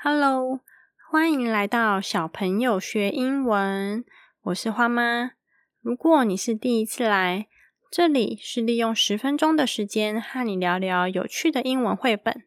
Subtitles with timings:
[0.00, 0.60] Hello，
[1.10, 4.04] 欢迎来到小朋友学英文。
[4.42, 5.32] 我是花妈。
[5.80, 7.48] 如果你是第一次来，
[7.90, 12.44] 这里是利用十分钟的时间和你聊聊有趣的英文绘本。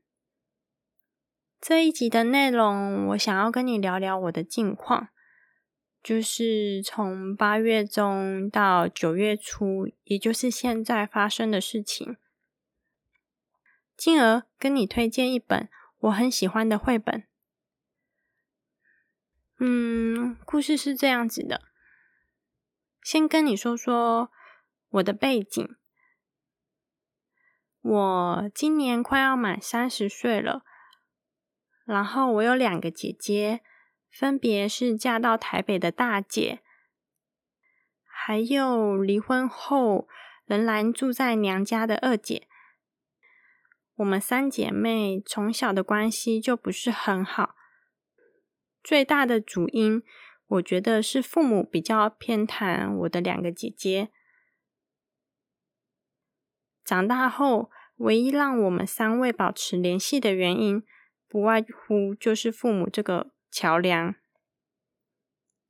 [1.59, 5.09] 这一集的内容，我想要跟你聊聊我的近况，
[6.01, 12.15] 就是从八月中到九月初，也就是现在发生的事情，
[13.97, 15.67] 进而跟你推荐一本
[15.99, 17.25] 我很喜欢的绘本。
[19.63, 21.61] 嗯，故事是这样子的。
[23.03, 24.31] 先跟你说说
[24.89, 25.75] 我的背景。
[27.81, 30.63] 我今年快要满三十岁了，
[31.85, 33.61] 然后我有两个姐姐，
[34.09, 36.63] 分别是嫁到台北的大姐，
[38.03, 40.07] 还有离婚后
[40.45, 42.47] 仍然住在娘家的二姐。
[43.93, 47.55] 我们三姐妹从小的关系就不是很好。
[48.83, 50.03] 最大的主因，
[50.47, 54.09] 我觉得是父母比较偏袒我的两个姐姐。
[56.83, 60.83] 长大后，唯一让我们三位保持联系的原因，
[61.27, 64.15] 不外乎就是父母这个桥梁。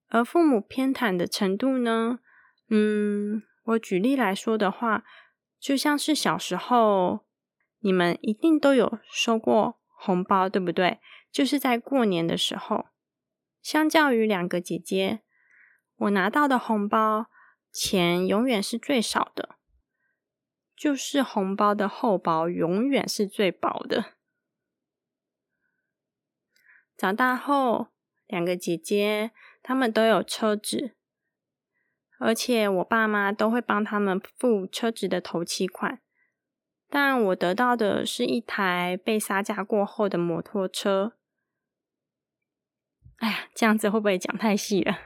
[0.07, 2.19] 而父母偏袒的程度呢？
[2.69, 5.03] 嗯，我举例来说的话，
[5.59, 7.25] 就像是小时候，
[7.79, 10.99] 你们一定都有收过红包，对不对？
[11.29, 12.87] 就是在过年的时候。
[13.61, 15.21] 相较于两个姐姐，
[15.95, 17.27] 我拿到的红包
[17.71, 19.55] 钱永远是最少的，
[20.75, 24.13] 就是红包的厚薄永远是最薄的。
[26.97, 27.87] 长大后，
[28.27, 29.31] 两个姐姐
[29.61, 30.95] 她们都有车子，
[32.19, 36.01] 而且我爸妈都会帮他们付车子的头期款，
[36.89, 41.13] 但我得到的是一台被杀价过后的摩托车。
[43.21, 44.97] 哎呀，这样子会不会讲太细了？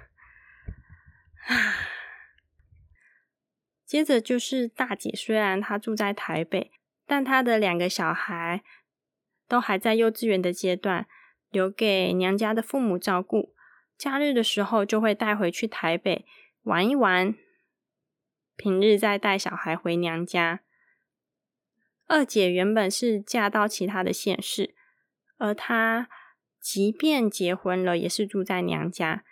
[3.86, 6.72] 接着就是大姐，虽然她住在台北，
[7.06, 8.64] 但她的两个小孩
[9.50, 11.08] 都还在幼稚园的阶段，
[11.50, 13.54] 留给娘家的父母照顾。
[13.98, 16.26] 假日的时候就会带回去台北
[16.64, 17.36] 玩一玩，
[18.56, 20.62] 平日再带小孩回娘家。
[22.08, 24.74] 二姐原本是嫁到其他的县市，
[25.38, 26.08] 而她。
[26.66, 29.24] 即便结婚了，也是住在娘家，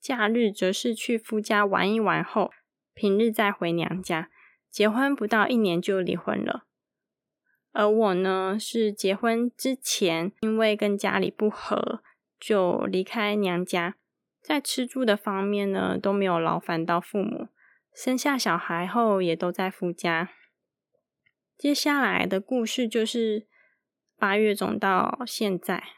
[0.00, 2.52] 假日则是去夫家玩一玩后，
[2.94, 4.30] 平日再回娘家。
[4.70, 6.66] 结婚不到一年就离婚了，
[7.72, 12.04] 而我呢，是结婚之前因为跟家里不和，
[12.38, 13.96] 就离开娘家，
[14.40, 17.48] 在吃住的方面呢都没有劳烦到父母，
[17.92, 20.30] 生下小孩后也都在夫家。
[21.58, 23.48] 接下来的故事就是
[24.16, 25.95] 八月中到现在。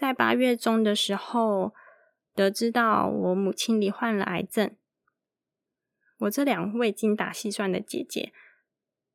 [0.00, 1.74] 在八月中的时候，
[2.34, 4.74] 得知到我母亲罹患了癌症。
[6.20, 8.32] 我这两位精打细算的姐姐，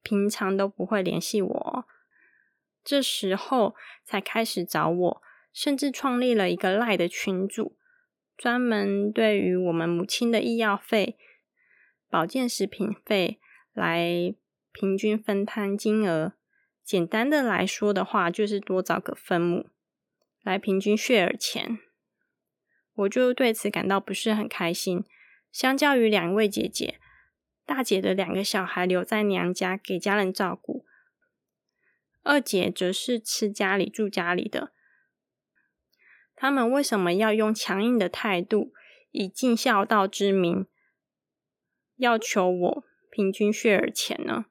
[0.04, 1.88] 平常都不会联系我，
[2.84, 3.74] 这时候
[4.04, 7.76] 才开始找我，甚至创立了一个赖的群组，
[8.38, 11.18] 专门对于我们母亲的医药费、
[12.12, 13.40] 保健食品费
[13.74, 14.36] 来
[14.72, 16.34] 平均分摊金额。
[16.84, 19.72] 简单的来说的话，就是多找个分母。
[20.46, 21.80] 来平均血儿钱，
[22.94, 25.04] 我就对此感到不是很开心。
[25.52, 27.00] 相较于两位姐姐，
[27.66, 30.86] 大姐的两个小孩留在娘家给家人照顾，
[32.22, 34.72] 二姐则是吃家里住家里的。
[36.36, 38.72] 他们为什么要用强硬的态度，
[39.10, 40.68] 以尽孝道之名，
[41.96, 44.46] 要求我平均血儿钱呢？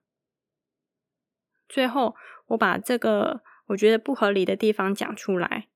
[1.69, 2.17] 最后，
[2.49, 5.69] 我把这个我觉得不合理的地方讲出来。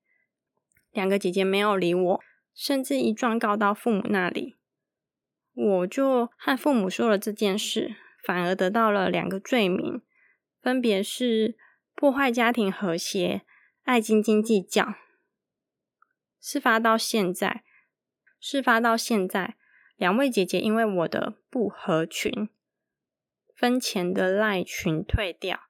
[0.99, 2.21] 两个姐姐没有理我，
[2.53, 4.57] 甚至一状告到父母那里，
[5.55, 7.95] 我就和父母说了这件事，
[8.25, 10.03] 反而得到了两个罪名，
[10.61, 11.57] 分别是
[11.95, 13.43] 破坏家庭和谐、
[13.85, 14.97] 爱斤斤计较。
[16.41, 17.63] 事发到现在，
[18.41, 19.55] 事发到现在，
[19.95, 22.49] 两位姐姐因为我的不合群，
[23.55, 25.61] 分钱的赖群退掉，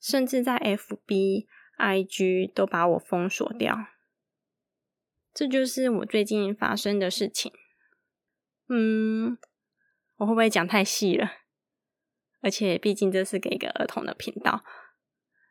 [0.00, 3.88] 甚至在 FB、IG 都把我封锁掉。
[5.34, 7.52] 这就是我最近发生的事情。
[8.68, 9.36] 嗯，
[10.16, 11.32] 我会不会讲太细了？
[12.40, 14.64] 而且毕竟这是给一个儿童的频道，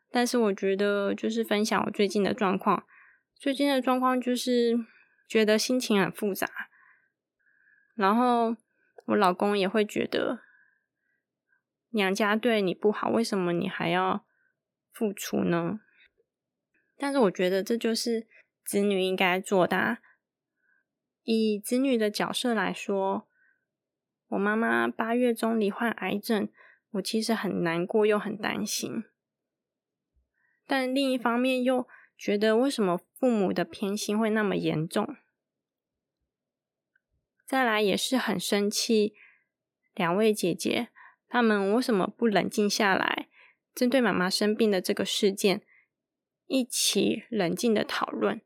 [0.10, 2.88] 但是我觉得就是分享我最近的状况。
[3.36, 4.78] 最近的状况就是
[5.28, 6.48] 觉得心情很复杂，
[7.96, 8.56] 然后
[9.08, 10.40] 我老公也会觉得
[11.90, 14.26] 娘家对你不好，为什么你还要
[14.94, 15.82] 付出呢？
[16.98, 18.28] 但是我觉得这就是
[18.64, 19.98] 子女应该做的。
[21.24, 23.28] 以子女的角色来说，
[24.28, 26.50] 我妈妈八月中罹患癌症，
[26.92, 29.04] 我其实很难过又很担心。
[30.66, 31.88] 但另一方面又
[32.18, 35.16] 觉得，为什么父母的偏心会那么严重？
[37.46, 39.14] 再来也是很生气，
[39.94, 40.90] 两位姐姐
[41.28, 43.28] 他们为什么不冷静下来，
[43.76, 45.62] 针对妈妈生病的这个事件，
[46.48, 48.42] 一起冷静的讨论，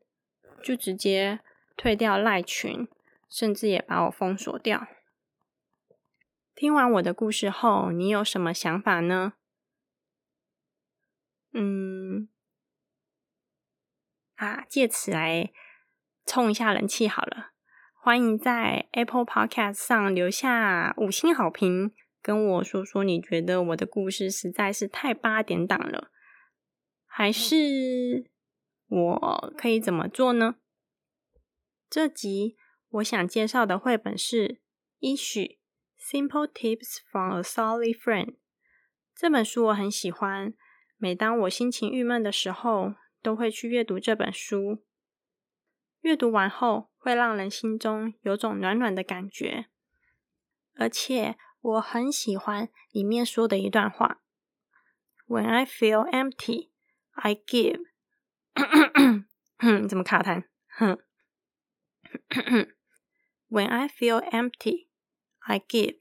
[0.62, 1.40] 就直接
[1.76, 2.88] 退掉赖群，
[3.28, 4.86] 甚至也把我封锁掉。
[6.54, 9.34] 听完我的故事后，你有什么想法呢？
[11.52, 12.28] 嗯，
[14.34, 15.50] 啊，借此来
[16.26, 17.52] 冲一下人气好了。
[17.94, 26.10] 欢迎在 Apple Podcast 上留下五星好评，跟我说说你觉得我的故事实在是太八点档了，
[27.06, 28.30] 还是
[28.88, 30.56] 我可以怎么做呢？
[31.90, 32.56] 这集
[32.88, 34.48] 我想介绍的绘本是
[34.98, 35.58] 《一许
[35.98, 38.26] Simple Tips from a Solid Friend》
[39.14, 40.54] 这本书，我很喜欢。
[40.96, 44.84] 每当我心情郁闷的时候，都会去阅读这本书。
[46.00, 49.66] 阅读完后，会让人心中有种暖暖的感觉。
[50.76, 54.22] 而且我很喜欢里面说的一段话
[55.26, 56.70] ：“When I feel empty,
[57.12, 57.84] I give。”
[59.88, 60.44] 怎么卡痰？
[60.68, 60.98] 哼。
[63.48, 64.88] When I feel empty,
[65.40, 65.98] I give。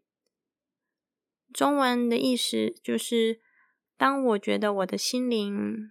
[1.53, 3.41] 中文的意思就是。
[3.99, 5.89] 当我觉得我的心灵，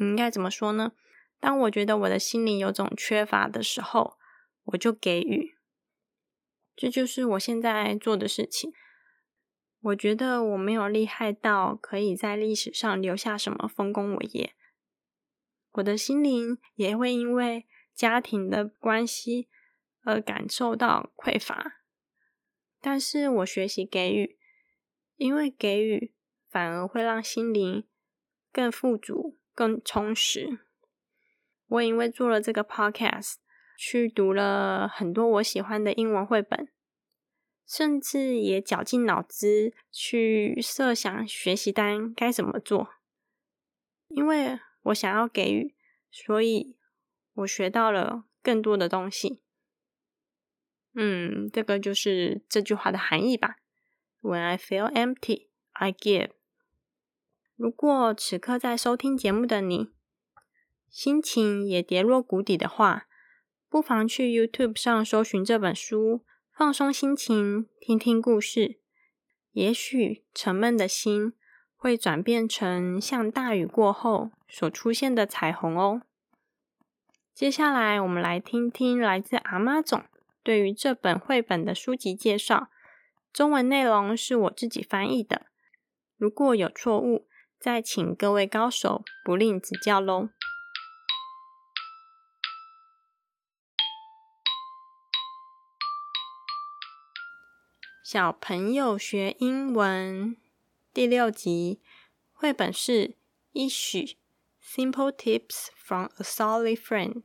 [0.00, 0.90] 应该怎么说呢？
[1.38, 4.18] 当我觉得我的心灵有种缺乏的时候，
[4.64, 5.54] 我就给予。
[6.74, 8.72] 这就是我现在做的事情。
[9.80, 14.56] 我觉得我没有厉害到可以在历史上留下什么丰功伟业，
[15.78, 19.48] 我的心灵也会因为家庭的关系
[20.02, 21.80] 而感受到匮乏。
[22.80, 24.38] 但是我学习给予，
[25.16, 26.14] 因为给予。
[26.50, 27.86] 反而会让心灵
[28.50, 30.60] 更富足、更充实。
[31.66, 33.34] 我因为做了这个 podcast，
[33.76, 36.72] 去读了很多我喜欢的英文绘本，
[37.66, 42.94] 甚至也绞尽脑汁去设想学习单该怎么做。
[44.08, 45.74] 因为我想要给予，
[46.10, 46.76] 所以
[47.34, 49.42] 我学到了更多的东西。
[50.94, 53.56] 嗯，这个就是这句话的含义吧。
[54.20, 56.30] When I feel empty, I give.
[57.54, 59.90] 如果此刻在收听节目的你，
[60.88, 63.06] 心情也跌落谷底的话，
[63.68, 68.80] 不妨去 YouTube 上搜寻这本书，放松心情，听听故事。
[69.52, 71.32] 也许沉闷的心
[71.78, 76.02] 会转变成像大雨过后所出现的彩虹哦。
[77.32, 80.04] 接下来，我们来听听来自阿妈总
[80.42, 82.68] 对于这本绘本的书籍介绍。
[83.32, 85.46] 中文内容是我自己翻译的，
[86.18, 87.26] 如果有错误。
[87.60, 90.28] 再请各位高手不吝指教喽！
[98.04, 100.36] 小朋友学英文
[100.97, 101.81] 第六集
[102.31, 102.91] 绘本是《
[103.51, 104.17] 一许
[104.63, 107.23] Simple Tips from a Solid Friend》，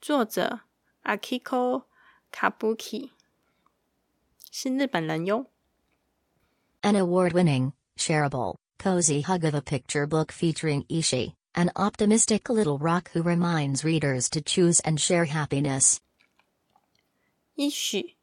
[0.00, 0.60] 作者
[1.02, 1.84] Akiko
[2.32, 3.10] Kabuki
[4.50, 5.46] 是日本人哟。
[6.82, 8.56] An award-winning, shareable.
[8.80, 14.30] cozy hug of a picture book featuring Ishi, an optimistic little rock who reminds readers
[14.30, 16.00] to choose and share happiness.
[17.58, 18.16] Ishi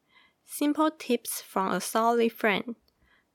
[0.45, 2.75] Simple Tips from a Solid Friend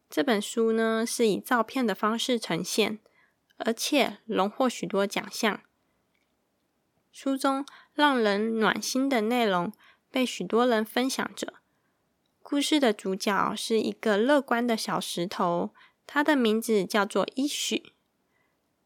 [0.09, 2.99] 这本书呢是以照片的方式呈现，
[3.57, 5.61] 而且荣获许多奖项。
[7.11, 9.73] 书中让人暖心的内容
[10.09, 11.55] 被许多人分享着。
[12.41, 15.73] 故事的主角是一个乐观的小石头。
[16.09, 17.91] 他的名字叫做伊许，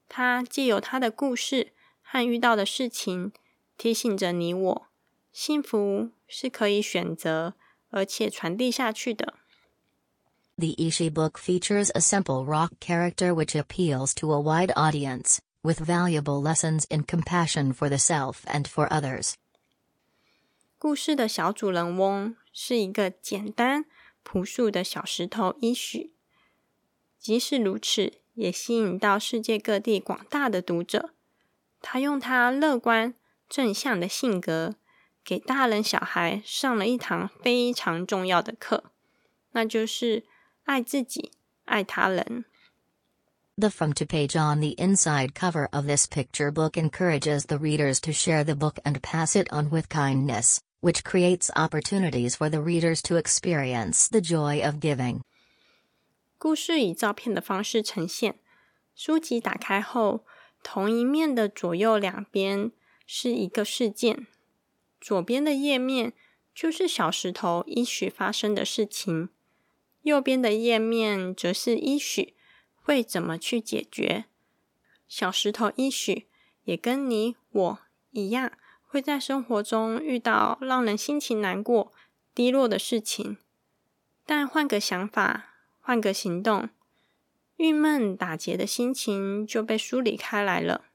[0.10, 3.32] 他借由他的故事和遇到的事情，
[3.78, 4.88] 提醒着你我：
[5.32, 7.54] 幸福是可以选择，
[7.92, 9.36] 而且传递下去的。
[10.59, 16.41] The Ishi book features a simple rock character which appeals to a wide audience, with valuable
[16.41, 19.35] lessons in compassion for the self and for others.
[20.79, 23.85] 故事的小主人翁是一个简单
[24.23, 26.13] 朴素的小石头伊许。
[27.19, 31.11] 即使如此，也吸引到世界各地广大的读者。
[31.83, 33.15] 他用他乐观
[33.49, 34.77] 正向的性格，
[35.25, 38.85] 给大人小孩上了一堂非常重要的课，
[39.53, 40.25] 那就是
[40.71, 41.33] 爱自己、
[41.65, 42.45] 爱他人。
[43.59, 47.99] The From to page on the inside cover of this picture book encourages the readers
[48.01, 52.61] to share the book and pass it on with kindness, which creates opportunities for the
[52.61, 55.23] readers to experience the joy of giving.
[56.37, 58.39] 故事以照片的方式呈现。
[58.95, 60.27] 书籍打开后，
[60.63, 62.73] 同一面的左右两边
[63.07, 64.27] 是一个事件。
[65.01, 66.13] 左边的页面
[66.55, 69.31] 就是小石头伊许发生的事情，
[70.04, 72.36] 右边的页面则是伊许
[72.76, 74.26] 会怎么去解决。
[75.08, 76.28] 小石头伊许
[76.64, 77.80] 也跟你我
[78.12, 78.52] 一样，
[78.88, 81.92] 会在生活中遇到让人心情难过、
[82.34, 83.38] 低落的事情，
[84.26, 85.48] 但换个想法。
[85.84, 86.70] 换个行动，
[87.58, 90.86] 郁闷打结的心情就被梳理开来了。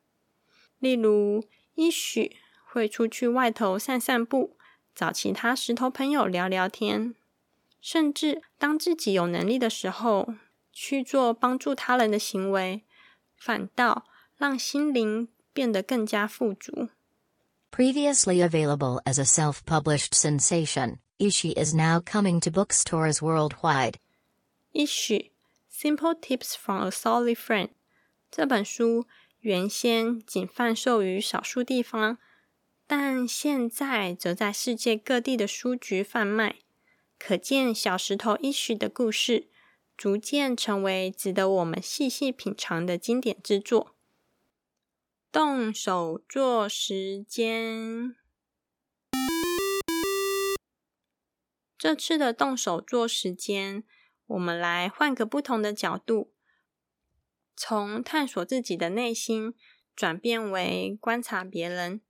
[0.79, 1.45] 例如，
[1.75, 4.57] 也许会出去外头散散步，
[4.95, 7.17] 找其他石头朋友聊聊天，
[7.81, 10.35] 甚至当自己有能力的时候，
[10.73, 12.85] 去做帮助他人的行为，
[13.37, 14.05] 反倒
[14.37, 16.89] 让心灵变得更加富足。
[17.71, 23.95] Previously available as a self-published sensation, Ishi is now coming to bookstores worldwide.
[24.73, 25.31] Issue
[25.71, 27.69] Simple Tips from a Solid Friend
[28.31, 29.07] 这本书
[29.41, 32.19] 原先仅贩售于少数地方，
[32.87, 36.57] 但现在则在世界各地的书局贩卖。
[37.19, 39.49] 可见小石头 Issue 的故事
[39.97, 43.97] 逐渐成为值得我们细细品尝的经典之作。
[45.33, 48.17] 动手做时间，
[51.77, 53.85] 这次的动手做时间。
[54.27, 56.33] 我们来换个不同的角度，
[57.55, 59.55] 从探索自己的内心
[59.95, 62.01] 转变为观察别人。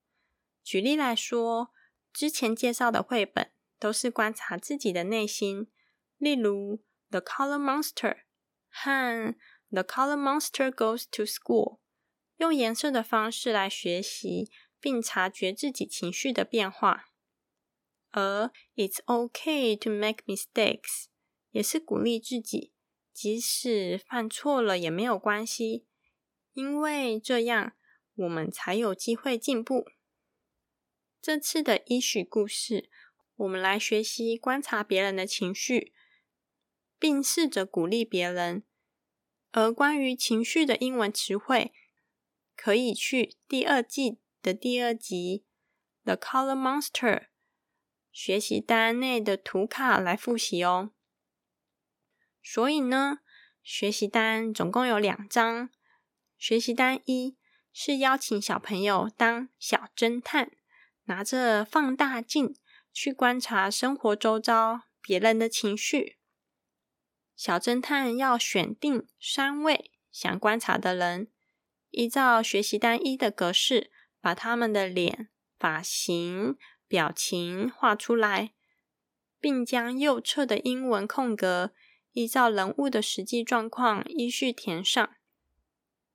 [0.65, 1.73] 举例来说，
[2.13, 5.69] 之前介绍的绘本都是观察自己的内心，
[6.19, 6.77] 例如
[7.11, 7.93] 《The Color Monster》
[8.69, 9.35] 和
[9.71, 11.75] 《The Color Monster Goes to School》，
[12.37, 17.07] 用颜色的方式来学习并察觉自己情绪的变化。
[18.11, 20.81] 而《It's OK to Make Mistakes》。
[21.53, 22.75] 也是鼓励自己，
[23.15, 25.87] 即使犯错了也没有关系，
[26.53, 27.73] 因为这样
[28.15, 29.87] 我们才有机会进步。
[31.23, 32.91] 这次的医许故事，
[33.37, 35.93] 我们来学习观察别人的情绪，
[36.99, 38.65] 并试着鼓励别人。
[39.53, 41.73] 而关于情绪的英文词汇，
[42.57, 45.45] 可以去第二季的第二集
[46.05, 47.19] 《The Color Monster》
[48.11, 50.93] 学习单内的图卡来复习哦。
[52.43, 53.19] 所以呢，
[53.63, 55.71] 学习单总共有两张。
[56.39, 57.37] 学习单一
[57.73, 60.53] 是邀请小朋友当小侦探，
[61.05, 62.55] 拿着放大镜
[62.97, 66.17] 去观察生活周遭别人的情绪。
[67.37, 71.31] 小侦探要选定三位想观察的人，
[71.91, 76.57] 依照学习单一的格式，把他们的脸、发型、
[76.89, 78.55] 表情画出来，
[79.39, 81.75] 并将右侧的英文空格。
[82.13, 85.07] 依照人物的实际状况依序填上。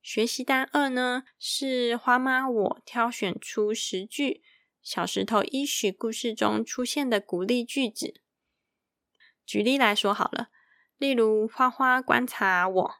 [0.02, 4.42] 学习单二呢，是花妈我挑选出十句
[4.82, 8.22] 小石头依许故事中出现的鼓励句子。
[9.46, 10.50] 举例来说好了，
[10.98, 12.96] 例如花花观察我，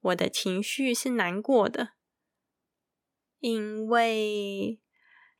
[0.00, 1.94] 我的情绪是难过的，
[3.38, 4.80] 因为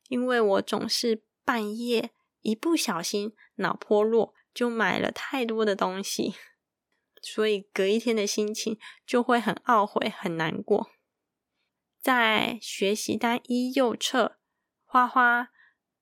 [0.08, 2.10] 因为我总是半夜
[2.40, 4.34] 一不小心脑破落。
[4.52, 6.34] 就买了太多的东西，
[7.22, 10.90] 所以隔一天的心情就会很懊悔、很难过。
[12.00, 14.39] 在学习单一右侧，
[14.92, 15.52] 花花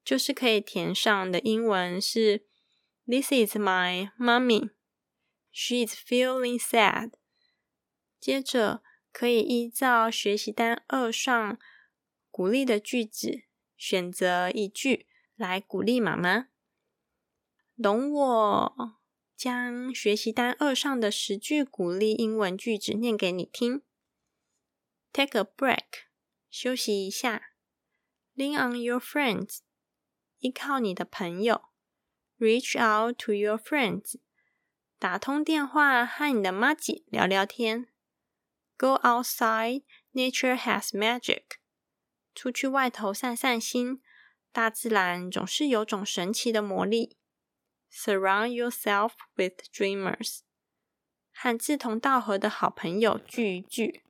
[0.02, 2.46] 就是可以填上的英文是
[3.04, 4.70] “This is my mommy.
[5.52, 7.12] She is feeling sad.”
[8.18, 11.58] 接着可以依照学习单二上
[12.30, 13.42] 鼓励的句子，
[13.76, 16.48] 选择一句来鼓励妈妈。
[17.76, 18.96] 容我
[19.36, 23.82] 将学习单二上的十句鼓励英文句子念给你听。
[25.12, 26.06] Take a break，
[26.48, 27.50] 休息一下。
[28.37, 29.59] Lean on your friends，
[30.39, 31.69] 依靠你的朋友。
[32.39, 34.15] Reach out to your friends，
[34.97, 37.87] 打通电话和你的妈吉聊聊天。
[38.75, 41.43] Go outside，nature has magic，
[42.33, 44.01] 出去外头散散心，
[44.51, 47.17] 大自然总是有种神奇的魔力。
[47.91, 50.39] Surround yourself with dreamers，
[51.31, 54.01] 和志同道合的好朋友聚一聚。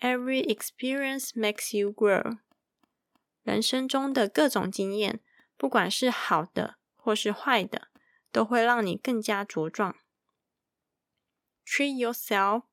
[0.00, 2.38] Every experience makes you grow。
[3.43, 5.21] 人生中的各种经验，
[5.55, 7.89] 不管是好的或是坏的，
[8.31, 9.95] 都会让你更加茁壮。
[11.65, 12.63] Treat yourself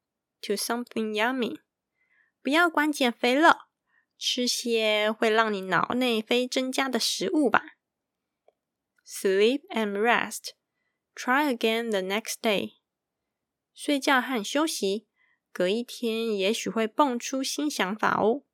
[0.43, 1.61] to something yummy。
[2.43, 3.69] 不要管减肥了，
[4.17, 7.77] 吃些会让你脑内啡增加的食物吧。
[9.05, 10.51] Sleep and rest.
[11.15, 12.77] Try again the next day.
[13.75, 15.09] 睡觉和休息，
[15.53, 18.45] 隔一天也许会蹦出新想法哦。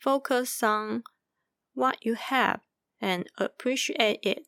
[0.00, 1.02] Focus on
[1.74, 2.60] what you have
[3.00, 4.44] and appreciate it.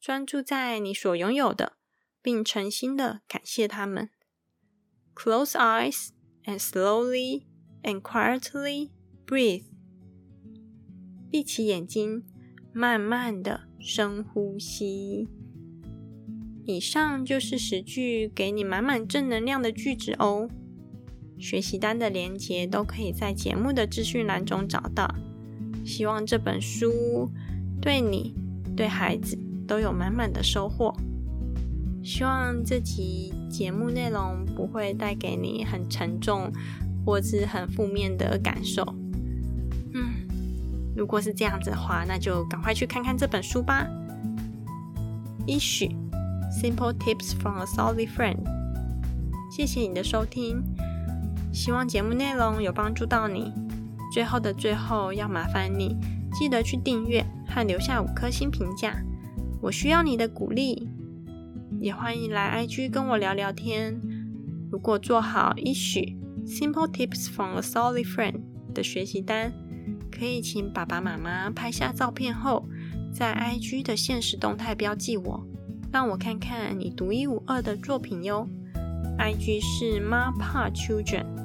[0.00, 1.76] 专注在你所拥有的，
[2.20, 4.10] 并诚心的感谢他们。
[5.14, 6.08] Close eyes
[6.44, 7.46] and slowly
[7.82, 8.90] and quietly
[9.24, 9.66] breathe.
[11.30, 12.24] 闭起眼睛，
[12.72, 15.28] 慢慢的深呼吸。
[16.64, 20.48] 以上就是十句给你满满正能量的句子哦。
[21.42, 25.12] 学习单的连接都可以在节目的资讯栏中找到。
[25.84, 27.28] 希望这本书
[27.80, 28.32] 对你、
[28.76, 30.94] 对孩子都有满满的收获。
[32.00, 36.48] 希望这集节目内容不会带给你很沉重
[37.04, 38.84] 或是很负面的感受。
[39.94, 40.14] 嗯，
[40.96, 43.84] 如果是这样子的话，那就赶快去看看这本书吧。
[45.44, 45.88] 一许
[46.52, 48.38] Simple Tips from a Solid Friend，
[49.50, 50.62] 谢谢你的收听。
[51.52, 53.52] 希望节目内容有帮助到你。
[54.12, 55.96] 最后的最后，要麻烦你
[56.32, 59.02] 记得去订阅和留下五颗星评价，
[59.60, 60.88] 我需要你的鼓励。
[61.80, 64.00] 也欢迎来 IG 跟我聊聊天。
[64.70, 66.16] 如果做好一许
[66.46, 68.40] Simple Tips from a Solid Friend
[68.72, 69.52] 的学习单，
[70.10, 72.66] 可以请爸爸妈妈拍下照片后，
[73.12, 75.46] 在 IG 的现实动态标记我，
[75.92, 78.48] 让我看看你独一無二的作品哟。
[79.18, 81.41] IG 是 MaPaChildren。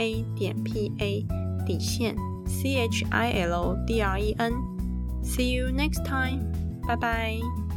[0.00, 1.26] a 点 p a
[1.66, 2.14] 底线
[2.46, 6.44] c h i l d r e n。See you next time.
[6.86, 7.69] 拜拜。